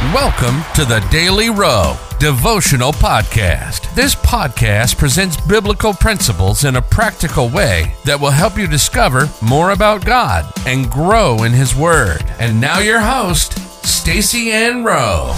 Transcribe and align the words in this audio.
Welcome 0.00 0.62
to 0.76 0.86
the 0.86 1.06
Daily 1.10 1.50
Rowe 1.50 1.94
Devotional 2.18 2.90
Podcast. 2.90 3.94
This 3.94 4.14
podcast 4.14 4.96
presents 4.96 5.38
biblical 5.42 5.92
principles 5.92 6.64
in 6.64 6.76
a 6.76 6.82
practical 6.82 7.50
way 7.50 7.94
that 8.06 8.18
will 8.18 8.30
help 8.30 8.56
you 8.56 8.66
discover 8.66 9.28
more 9.42 9.72
about 9.72 10.06
God 10.06 10.50
and 10.66 10.90
grow 10.90 11.42
in 11.42 11.52
His 11.52 11.76
Word. 11.76 12.24
And 12.38 12.58
now, 12.58 12.78
your 12.78 13.00
host, 13.00 13.58
Stacy 13.86 14.50
Ann 14.50 14.84
Rowe. 14.84 15.36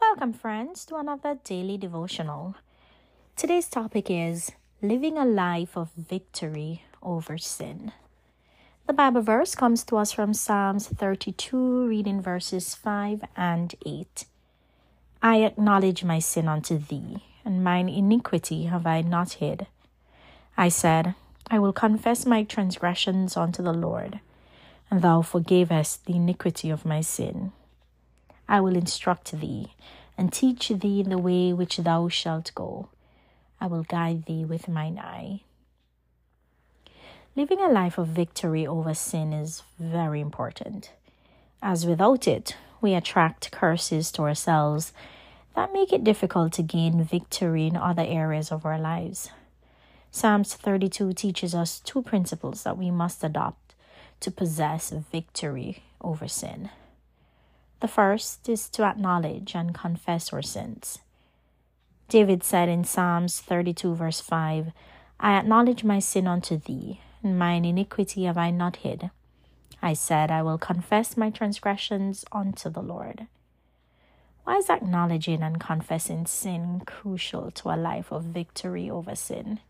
Welcome, 0.00 0.32
friends, 0.32 0.84
to 0.84 0.96
another 0.98 1.40
daily 1.42 1.76
devotional. 1.76 2.54
Today's 3.34 3.66
topic 3.66 4.06
is 4.08 4.52
living 4.80 5.18
a 5.18 5.24
life 5.24 5.76
of 5.76 5.90
victory 5.96 6.84
over 7.02 7.36
sin. 7.36 7.90
The 8.86 8.92
Bible 8.92 9.20
verse 9.20 9.56
comes 9.56 9.82
to 9.84 9.96
us 9.96 10.12
from 10.12 10.32
Psalms 10.32 10.86
32, 10.86 11.88
reading 11.88 12.22
verses 12.22 12.76
5 12.76 13.24
and 13.36 13.74
8. 13.84 14.26
I 15.20 15.38
acknowledge 15.38 16.04
my 16.04 16.20
sin 16.20 16.46
unto 16.46 16.78
thee, 16.78 17.24
and 17.44 17.64
mine 17.64 17.88
iniquity 17.88 18.66
have 18.66 18.86
I 18.86 19.00
not 19.00 19.32
hid. 19.34 19.66
I 20.56 20.68
said, 20.68 21.16
I 21.50 21.58
will 21.58 21.72
confess 21.72 22.24
my 22.24 22.44
transgressions 22.44 23.36
unto 23.36 23.60
the 23.60 23.72
Lord, 23.72 24.20
and 24.88 25.02
thou 25.02 25.20
forgavest 25.20 26.04
the 26.04 26.14
iniquity 26.14 26.70
of 26.70 26.84
my 26.84 27.00
sin. 27.00 27.50
I 28.48 28.60
will 28.60 28.76
instruct 28.76 29.32
thee, 29.32 29.74
and 30.16 30.32
teach 30.32 30.68
thee 30.68 31.00
in 31.00 31.10
the 31.10 31.18
way 31.18 31.52
which 31.52 31.78
thou 31.78 32.06
shalt 32.06 32.52
go. 32.54 32.88
I 33.60 33.66
will 33.66 33.82
guide 33.82 34.26
thee 34.26 34.44
with 34.44 34.68
mine 34.68 35.00
eye. 35.00 35.40
Living 37.36 37.60
a 37.60 37.68
life 37.68 37.98
of 37.98 38.08
victory 38.08 38.66
over 38.66 38.94
sin 38.94 39.34
is 39.34 39.62
very 39.78 40.22
important, 40.22 40.92
as 41.60 41.84
without 41.84 42.26
it, 42.26 42.56
we 42.80 42.94
attract 42.94 43.52
curses 43.52 44.10
to 44.10 44.22
ourselves 44.22 44.94
that 45.54 45.70
make 45.70 45.92
it 45.92 46.02
difficult 46.02 46.54
to 46.54 46.62
gain 46.62 47.04
victory 47.04 47.66
in 47.66 47.76
other 47.76 48.04
areas 48.06 48.50
of 48.50 48.64
our 48.64 48.78
lives. 48.78 49.28
Psalms 50.10 50.54
32 50.54 51.12
teaches 51.12 51.54
us 51.54 51.78
two 51.80 52.00
principles 52.00 52.62
that 52.62 52.78
we 52.78 52.90
must 52.90 53.22
adopt 53.22 53.74
to 54.20 54.30
possess 54.30 54.88
victory 55.12 55.82
over 56.00 56.26
sin. 56.26 56.70
The 57.80 57.88
first 57.88 58.48
is 58.48 58.70
to 58.70 58.82
acknowledge 58.82 59.54
and 59.54 59.74
confess 59.74 60.32
our 60.32 60.40
sins. 60.40 61.00
David 62.08 62.42
said 62.42 62.70
in 62.70 62.84
Psalms 62.84 63.42
32, 63.42 63.94
verse 63.94 64.22
5, 64.22 64.72
I 65.20 65.36
acknowledge 65.36 65.84
my 65.84 65.98
sin 65.98 66.26
unto 66.26 66.56
thee 66.56 67.00
mine 67.34 67.64
iniquity 67.64 68.24
have 68.24 68.38
I 68.38 68.50
not 68.50 68.76
hid. 68.76 69.10
I 69.82 69.94
said, 69.94 70.30
I 70.30 70.42
will 70.42 70.58
confess 70.58 71.16
my 71.16 71.30
transgressions 71.30 72.24
unto 72.32 72.70
the 72.70 72.82
Lord. 72.82 73.26
Why 74.44 74.56
is 74.56 74.70
acknowledging 74.70 75.42
and 75.42 75.58
confessing 75.58 76.26
sin 76.26 76.82
crucial 76.86 77.50
to 77.50 77.70
a 77.70 77.76
life 77.76 78.12
of 78.12 78.24
victory 78.24 78.88
over 78.88 79.14
sin? 79.14 79.60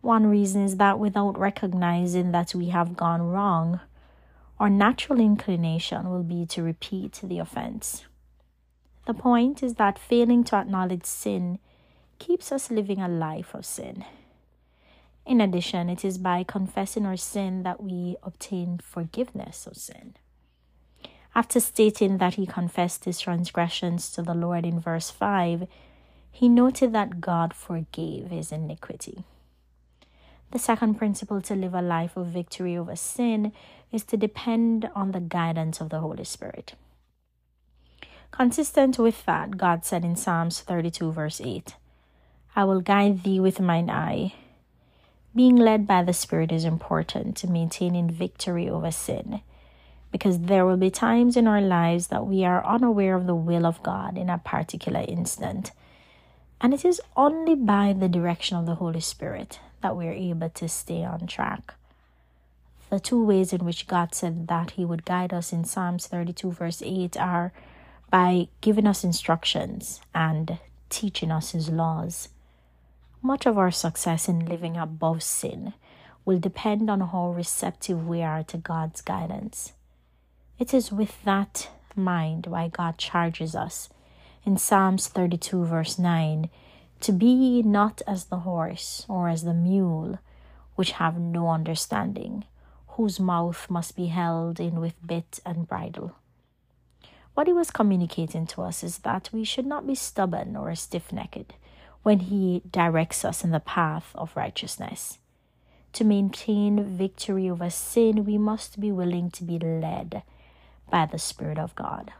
One 0.00 0.26
reason 0.26 0.62
is 0.64 0.76
that 0.76 0.98
without 0.98 1.38
recognizing 1.38 2.32
that 2.32 2.54
we 2.54 2.68
have 2.68 2.96
gone 2.96 3.22
wrong, 3.22 3.80
our 4.58 4.70
natural 4.70 5.20
inclination 5.20 6.08
will 6.10 6.22
be 6.22 6.46
to 6.46 6.62
repeat 6.62 7.20
the 7.22 7.38
offense. 7.38 8.04
The 9.06 9.14
point 9.14 9.62
is 9.62 9.74
that 9.74 9.98
failing 9.98 10.44
to 10.44 10.56
acknowledge 10.56 11.04
sin 11.04 11.58
keeps 12.18 12.52
us 12.52 12.70
living 12.70 13.00
a 13.00 13.08
life 13.08 13.54
of 13.54 13.64
sin. 13.64 14.04
In 15.28 15.42
addition, 15.42 15.90
it 15.90 16.06
is 16.06 16.16
by 16.16 16.42
confessing 16.42 17.04
our 17.04 17.18
sin 17.18 17.62
that 17.62 17.82
we 17.82 18.16
obtain 18.22 18.78
forgiveness 18.82 19.66
of 19.66 19.76
sin. 19.76 20.14
After 21.34 21.60
stating 21.60 22.16
that 22.16 22.36
he 22.36 22.46
confessed 22.46 23.04
his 23.04 23.20
transgressions 23.20 24.10
to 24.12 24.22
the 24.22 24.32
Lord 24.32 24.64
in 24.64 24.80
verse 24.80 25.10
5, 25.10 25.68
he 26.30 26.48
noted 26.48 26.94
that 26.94 27.20
God 27.20 27.52
forgave 27.52 28.30
his 28.30 28.50
iniquity. 28.50 29.24
The 30.50 30.58
second 30.58 30.94
principle 30.94 31.42
to 31.42 31.54
live 31.54 31.74
a 31.74 31.82
life 31.82 32.16
of 32.16 32.28
victory 32.28 32.74
over 32.74 32.96
sin 32.96 33.52
is 33.92 34.04
to 34.04 34.16
depend 34.16 34.88
on 34.94 35.12
the 35.12 35.20
guidance 35.20 35.82
of 35.82 35.90
the 35.90 36.00
Holy 36.00 36.24
Spirit. 36.24 36.72
Consistent 38.30 38.98
with 38.98 39.26
that, 39.26 39.58
God 39.58 39.84
said 39.84 40.06
in 40.06 40.16
Psalms 40.16 40.62
32, 40.62 41.12
verse 41.12 41.42
8, 41.42 41.74
I 42.56 42.64
will 42.64 42.80
guide 42.80 43.24
thee 43.24 43.40
with 43.40 43.60
mine 43.60 43.90
eye 43.90 44.32
being 45.34 45.56
led 45.56 45.86
by 45.86 46.02
the 46.02 46.12
Spirit 46.12 46.52
is 46.52 46.64
important 46.64 47.36
to 47.36 47.46
maintaining 47.50 48.10
victory 48.10 48.68
over 48.68 48.90
sin 48.90 49.40
because 50.10 50.40
there 50.40 50.64
will 50.64 50.76
be 50.76 50.90
times 50.90 51.36
in 51.36 51.46
our 51.46 51.60
lives 51.60 52.08
that 52.08 52.26
we 52.26 52.44
are 52.44 52.64
unaware 52.66 53.14
of 53.14 53.26
the 53.26 53.34
will 53.34 53.66
of 53.66 53.82
God 53.82 54.16
in 54.16 54.30
a 54.30 54.38
particular 54.38 55.04
instant. 55.06 55.72
And 56.60 56.74
it 56.74 56.84
is 56.84 57.00
only 57.16 57.54
by 57.54 57.92
the 57.92 58.08
direction 58.08 58.56
of 58.56 58.66
the 58.66 58.76
Holy 58.76 59.00
Spirit 59.00 59.60
that 59.82 59.96
we 59.96 60.08
are 60.08 60.12
able 60.12 60.48
to 60.50 60.68
stay 60.68 61.04
on 61.04 61.26
track. 61.26 61.74
The 62.90 62.98
two 62.98 63.22
ways 63.22 63.52
in 63.52 63.64
which 63.64 63.86
God 63.86 64.14
said 64.14 64.48
that 64.48 64.72
He 64.72 64.84
would 64.84 65.04
guide 65.04 65.32
us 65.32 65.52
in 65.52 65.64
Psalms 65.64 66.06
32, 66.06 66.52
verse 66.52 66.82
8, 66.82 67.16
are 67.18 67.52
by 68.10 68.48
giving 68.62 68.86
us 68.86 69.04
instructions 69.04 70.00
and 70.14 70.58
teaching 70.88 71.30
us 71.30 71.50
His 71.50 71.68
laws. 71.68 72.30
Much 73.20 73.46
of 73.46 73.58
our 73.58 73.70
success 73.70 74.28
in 74.28 74.46
living 74.46 74.76
above 74.76 75.22
sin 75.22 75.74
will 76.24 76.38
depend 76.38 76.88
on 76.88 77.00
how 77.00 77.30
receptive 77.30 78.06
we 78.06 78.22
are 78.22 78.44
to 78.44 78.56
God's 78.56 79.00
guidance. 79.00 79.72
It 80.58 80.72
is 80.72 80.92
with 80.92 81.24
that 81.24 81.68
mind 81.96 82.46
why 82.46 82.68
God 82.68 82.96
charges 82.96 83.56
us 83.56 83.88
in 84.44 84.56
Psalms 84.56 85.08
32, 85.08 85.64
verse 85.64 85.98
9 85.98 86.48
to 87.00 87.12
be 87.12 87.62
not 87.62 88.02
as 88.06 88.24
the 88.26 88.40
horse 88.40 89.04
or 89.08 89.28
as 89.28 89.42
the 89.42 89.54
mule, 89.54 90.18
which 90.76 90.92
have 90.92 91.18
no 91.18 91.48
understanding, 91.48 92.44
whose 92.88 93.18
mouth 93.18 93.68
must 93.68 93.96
be 93.96 94.06
held 94.06 94.60
in 94.60 94.80
with 94.80 95.06
bit 95.06 95.40
and 95.44 95.68
bridle. 95.68 96.14
What 97.34 97.46
he 97.46 97.52
was 97.52 97.70
communicating 97.70 98.46
to 98.48 98.62
us 98.62 98.82
is 98.82 98.98
that 98.98 99.30
we 99.32 99.44
should 99.44 99.66
not 99.66 99.86
be 99.86 99.94
stubborn 99.94 100.56
or 100.56 100.74
stiff 100.74 101.12
necked 101.12 101.54
when 102.08 102.20
He 102.20 102.62
directs 102.70 103.22
us 103.22 103.44
in 103.44 103.50
the 103.50 103.60
path 103.60 104.12
of 104.14 104.34
righteousness. 104.34 105.18
To 105.92 106.04
maintain 106.04 106.82
victory 106.82 107.50
over 107.50 107.68
sin, 107.68 108.24
we 108.24 108.38
must 108.38 108.80
be 108.80 108.90
willing 108.90 109.30
to 109.32 109.44
be 109.44 109.58
led 109.58 110.22
by 110.90 111.04
the 111.04 111.18
Spirit 111.18 111.58
of 111.58 111.74
God. 111.74 112.12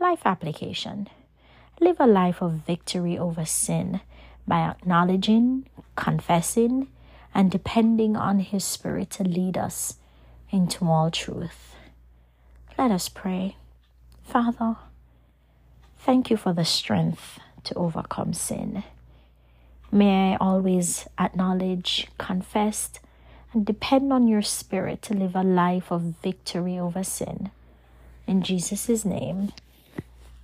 Life 0.00 0.22
application 0.24 1.10
Live 1.78 2.00
a 2.00 2.06
life 2.06 2.40
of 2.40 2.64
victory 2.66 3.18
over 3.18 3.44
sin 3.44 4.00
by 4.46 4.60
acknowledging, 4.60 5.68
confessing, 5.94 6.88
and 7.34 7.50
depending 7.50 8.16
on 8.16 8.40
His 8.40 8.64
Spirit 8.64 9.10
to 9.10 9.22
lead 9.22 9.58
us 9.58 9.98
into 10.48 10.86
all 10.86 11.10
truth. 11.10 11.74
Let 12.78 12.90
us 12.90 13.10
pray. 13.10 13.58
Father, 14.22 14.76
thank 15.98 16.30
you 16.30 16.38
for 16.38 16.54
the 16.54 16.64
strength 16.64 17.38
to 17.68 17.74
overcome 17.74 18.32
sin. 18.34 18.82
May 19.90 20.32
I 20.32 20.36
always 20.36 21.06
acknowledge, 21.18 22.08
confess, 22.18 22.90
and 23.52 23.64
depend 23.64 24.12
on 24.12 24.28
your 24.28 24.42
spirit 24.42 25.00
to 25.02 25.14
live 25.14 25.34
a 25.34 25.42
life 25.42 25.90
of 25.90 26.14
victory 26.22 26.78
over 26.78 27.02
sin. 27.04 27.50
In 28.26 28.42
Jesus' 28.42 29.04
name, 29.04 29.52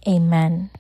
amen. 0.09 0.71